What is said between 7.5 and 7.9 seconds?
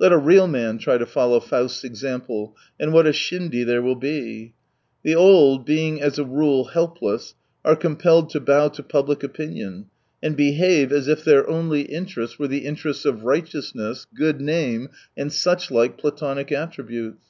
are